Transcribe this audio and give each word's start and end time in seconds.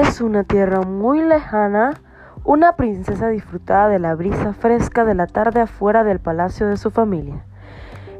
vez 0.00 0.20
una 0.20 0.42
tierra 0.42 0.80
muy 0.80 1.20
lejana, 1.20 1.94
una 2.42 2.74
princesa 2.74 3.28
disfrutaba 3.28 3.88
de 3.88 4.00
la 4.00 4.16
brisa 4.16 4.52
fresca 4.52 5.04
de 5.04 5.14
la 5.14 5.28
tarde 5.28 5.60
afuera 5.60 6.02
del 6.02 6.18
palacio 6.18 6.66
de 6.66 6.76
su 6.76 6.90
familia. 6.90 7.44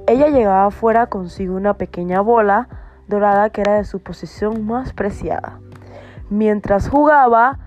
Ella 0.06 0.28
llevaba 0.28 0.66
afuera 0.66 1.08
consigo 1.08 1.56
una 1.56 1.74
pequeña 1.74 2.20
bola 2.20 2.68
dorada 3.08 3.50
que 3.50 3.62
era 3.62 3.74
de 3.74 3.82
su 3.82 4.00
posesión 4.00 4.64
más 4.64 4.92
preciada. 4.92 5.58
Mientras 6.30 6.88
jugaba, 6.88 7.58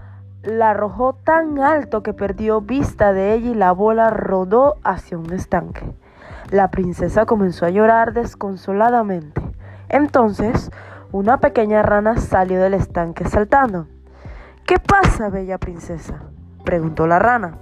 la 0.41 0.69
arrojó 0.69 1.11
tan 1.11 1.59
alto 1.59 2.01
que 2.01 2.13
perdió 2.13 2.61
vista 2.61 3.11
de 3.11 3.33
ella 3.33 3.49
y 3.49 3.55
la 3.55 3.73
bola 3.73 4.09
rodó 4.09 4.75
hacia 4.85 5.17
un 5.17 5.33
estanque. 5.33 5.93
La 6.49 6.71
princesa 6.71 7.25
comenzó 7.25 7.65
a 7.65 7.71
llorar 7.71 8.13
desconsoladamente. 8.13 9.41
Entonces, 9.89 10.71
una 11.11 11.39
pequeña 11.39 11.81
rana 11.81 12.15
salió 12.15 12.61
del 12.61 12.73
estanque 12.73 13.25
saltando. 13.25 13.87
¿Qué 14.67 14.79
pasa, 14.79 15.29
bella 15.29 15.57
princesa? 15.57 16.15
preguntó 16.65 17.07
la 17.07 17.19
rana. 17.19 17.53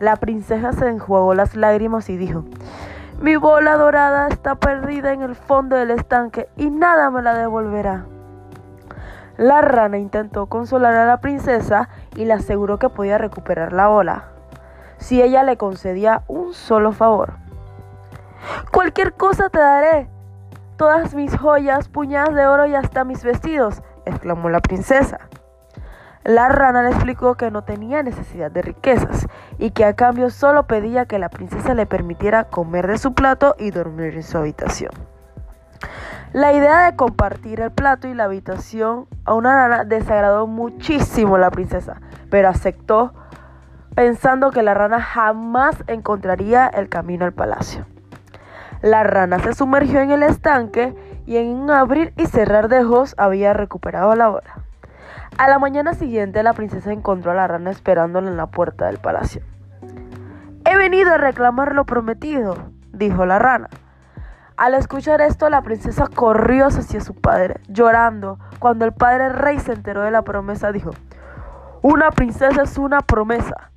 La 0.00 0.16
princesa 0.16 0.72
se 0.72 0.88
enjuagó 0.88 1.32
las 1.32 1.54
lágrimas 1.54 2.10
y 2.10 2.16
dijo, 2.16 2.44
mi 3.20 3.36
bola 3.36 3.76
dorada 3.76 4.26
está 4.26 4.56
perdida 4.56 5.12
en 5.12 5.22
el 5.22 5.36
fondo 5.36 5.76
del 5.76 5.92
estanque 5.92 6.48
y 6.56 6.70
nada 6.70 7.08
me 7.12 7.22
la 7.22 7.34
devolverá. 7.34 8.06
La 9.36 9.62
rana 9.62 9.96
intentó 9.98 10.46
consolar 10.46 10.96
a 10.96 11.06
la 11.06 11.20
princesa 11.20 11.88
y 12.16 12.24
le 12.24 12.32
aseguró 12.32 12.80
que 12.80 12.88
podía 12.88 13.16
recuperar 13.16 13.72
la 13.72 13.86
bola 13.86 14.24
si 14.98 15.22
ella 15.22 15.44
le 15.44 15.56
concedía 15.56 16.22
un 16.26 16.52
solo 16.52 16.90
favor. 16.90 17.34
Cualquier 18.72 19.12
cosa 19.12 19.50
te 19.50 19.60
daré, 19.60 20.08
todas 20.76 21.14
mis 21.14 21.38
joyas, 21.38 21.88
puñadas 21.88 22.34
de 22.34 22.44
oro 22.48 22.66
y 22.66 22.74
hasta 22.74 23.04
mis 23.04 23.22
vestidos, 23.22 23.84
exclamó 24.04 24.48
la 24.48 24.58
princesa. 24.58 25.20
La 26.24 26.48
rana 26.48 26.82
le 26.82 26.88
explicó 26.88 27.34
que 27.34 27.50
no 27.50 27.64
tenía 27.64 28.02
necesidad 28.02 28.50
de 28.50 28.62
riquezas 28.62 29.26
y 29.58 29.72
que 29.72 29.84
a 29.84 29.94
cambio 29.94 30.30
solo 30.30 30.66
pedía 30.66 31.04
que 31.04 31.18
la 31.18 31.28
princesa 31.28 31.74
le 31.74 31.84
permitiera 31.84 32.44
comer 32.44 32.86
de 32.86 32.96
su 32.96 33.12
plato 33.12 33.54
y 33.58 33.70
dormir 33.70 34.14
en 34.14 34.22
su 34.22 34.38
habitación. 34.38 34.90
La 36.32 36.54
idea 36.54 36.86
de 36.86 36.96
compartir 36.96 37.60
el 37.60 37.72
plato 37.72 38.08
y 38.08 38.14
la 38.14 38.24
habitación 38.24 39.06
a 39.26 39.34
una 39.34 39.68
rana 39.68 39.84
desagradó 39.84 40.46
muchísimo 40.46 41.36
a 41.36 41.40
la 41.40 41.50
princesa, 41.50 42.00
pero 42.30 42.48
aceptó 42.48 43.12
pensando 43.94 44.50
que 44.50 44.62
la 44.62 44.72
rana 44.72 45.02
jamás 45.02 45.84
encontraría 45.88 46.68
el 46.68 46.88
camino 46.88 47.26
al 47.26 47.34
palacio. 47.34 47.84
La 48.80 49.02
rana 49.02 49.40
se 49.40 49.52
sumergió 49.52 50.00
en 50.00 50.10
el 50.10 50.22
estanque 50.22 50.94
y 51.26 51.36
en 51.36 51.48
un 51.48 51.70
abrir 51.70 52.14
y 52.16 52.24
cerrar 52.24 52.68
de 52.68 52.82
ojos 52.82 53.14
había 53.18 53.52
recuperado 53.52 54.14
la 54.14 54.30
hora. 54.30 54.64
A 55.36 55.48
la 55.48 55.58
mañana 55.58 55.94
siguiente 55.94 56.44
la 56.44 56.52
princesa 56.52 56.92
encontró 56.92 57.32
a 57.32 57.34
la 57.34 57.48
rana 57.48 57.70
esperándola 57.70 58.28
en 58.30 58.36
la 58.36 58.46
puerta 58.46 58.86
del 58.86 58.98
palacio. 58.98 59.42
He 60.64 60.76
venido 60.76 61.12
a 61.12 61.18
reclamar 61.18 61.74
lo 61.74 61.84
prometido, 61.84 62.70
dijo 62.92 63.26
la 63.26 63.40
rana. 63.40 63.68
Al 64.56 64.74
escuchar 64.74 65.20
esto, 65.20 65.50
la 65.50 65.62
princesa 65.62 66.06
corrió 66.06 66.66
hacia 66.66 67.00
su 67.00 67.14
padre, 67.14 67.60
llorando. 67.68 68.38
Cuando 68.60 68.84
el 68.84 68.92
padre 68.92 69.28
rey 69.30 69.58
se 69.58 69.72
enteró 69.72 70.02
de 70.02 70.12
la 70.12 70.22
promesa, 70.22 70.70
dijo, 70.70 70.92
una 71.82 72.12
princesa 72.12 72.62
es 72.62 72.78
una 72.78 73.00
promesa. 73.00 73.72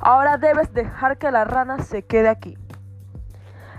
Ahora 0.00 0.38
debes 0.38 0.72
dejar 0.72 1.18
que 1.18 1.30
la 1.30 1.44
rana 1.44 1.80
se 1.80 2.02
quede 2.02 2.30
aquí. 2.30 2.56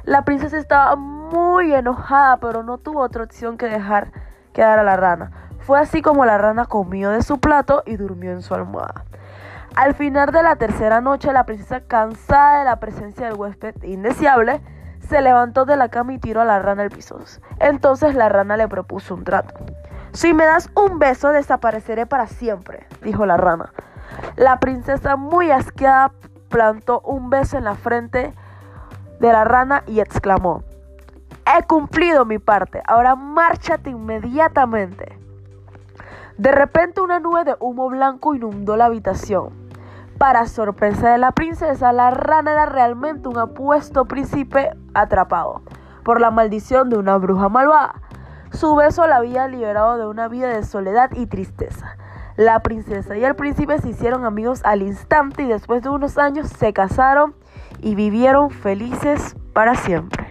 La 0.04 0.24
princesa 0.24 0.60
estaba 0.60 0.96
muy 0.96 1.74
enojada, 1.74 2.38
pero 2.38 2.62
no 2.62 2.78
tuvo 2.78 3.02
otra 3.02 3.24
opción 3.24 3.58
que 3.58 3.66
dejar 3.66 4.12
quedar 4.54 4.78
a 4.78 4.84
la 4.84 4.96
rana. 4.96 5.43
Fue 5.66 5.80
así 5.80 6.02
como 6.02 6.26
la 6.26 6.38
rana 6.38 6.66
comió 6.66 7.10
de 7.10 7.22
su 7.24 7.40
plato 7.40 7.84
y 7.86 7.96
durmió 7.96 8.32
en 8.32 8.42
su 8.42 8.54
almohada. 8.54 9.06
Al 9.76 9.96
final 9.96 10.32
de 10.32 10.44
la 10.44 10.58
tercera 10.58 11.00
noche, 11.00 11.32
la 11.32 11.46
princesa, 11.46 11.82
cansada 11.82 12.60
de 12.60 12.66
la 12.66 12.80
presencia 12.80 13.26
del 13.26 13.36
huésped 13.36 13.82
indeseable, 13.84 14.62
se 15.08 15.22
levantó 15.22 15.66
de 15.66 15.78
la 15.78 15.90
cama 15.90 16.14
y 16.14 16.20
tiró 16.20 16.42
a 16.42 16.46
la 16.46 16.60
rana 16.60 16.84
al 16.84 16.90
piso. 16.90 17.18
Entonces 17.60 18.14
la 18.14 18.30
rana 18.30 18.58
le 18.58 18.68
propuso 18.68 19.16
un 19.16 19.24
trato. 19.24 19.54
Si 20.12 20.34
me 20.34 20.46
das 20.46 20.70
un 20.76 21.00
beso, 21.00 21.30
desapareceré 21.30 22.06
para 22.06 22.28
siempre, 22.28 22.86
dijo 23.02 23.26
la 23.26 23.38
rana. 23.38 23.72
La 24.36 24.60
princesa, 24.60 25.16
muy 25.16 25.50
asqueada, 25.50 26.12
plantó 26.50 27.00
un 27.02 27.30
beso 27.30 27.58
en 27.58 27.64
la 27.64 27.76
frente 27.76 28.34
de 29.20 29.32
la 29.32 29.44
rana 29.44 29.84
y 29.88 30.02
exclamó, 30.02 30.64
He 31.46 31.64
cumplido 31.64 32.26
mi 32.26 32.38
parte, 32.38 32.84
ahora 32.86 33.16
márchate 33.16 33.90
inmediatamente. 33.90 35.23
De 36.38 36.52
repente 36.52 37.00
una 37.00 37.20
nube 37.20 37.44
de 37.44 37.56
humo 37.60 37.90
blanco 37.90 38.34
inundó 38.34 38.76
la 38.76 38.86
habitación. 38.86 39.50
Para 40.18 40.48
sorpresa 40.48 41.12
de 41.12 41.20
la 41.20 41.32
princesa, 41.32 41.94
la 41.94 42.10
rana 42.10 42.54
era 42.54 42.66
realmente 42.66 43.30
un 43.30 43.38
apuesto 43.38 44.06
príncipe 44.06 44.72
atrapado 44.96 45.62
por 46.04 46.20
la 46.20 46.32
maldición 46.32 46.90
de 46.90 46.98
una 46.98 47.18
bruja 47.18 47.50
malvada. 47.50 48.02
Su 48.52 48.76
beso 48.76 49.06
la 49.06 49.18
había 49.18 49.48
liberado 49.48 49.98
de 49.98 50.08
una 50.08 50.28
vida 50.28 50.48
de 50.48 50.64
soledad 50.64 51.12
y 51.14 51.28
tristeza. 51.28 51.98
La 52.36 52.62
princesa 52.62 53.16
y 53.16 53.24
el 53.24 53.36
príncipe 53.36 53.80
se 53.80 53.90
hicieron 53.90 54.26
amigos 54.26 54.62
al 54.64 54.82
instante 54.82 55.44
y 55.44 55.48
después 55.48 55.84
de 55.84 55.90
unos 55.90 56.18
años 56.18 56.50
se 56.50 56.74
casaron 56.74 57.36
y 57.80 57.94
vivieron 57.94 58.50
felices 58.50 59.36
para 59.54 59.76
siempre. 59.76 60.23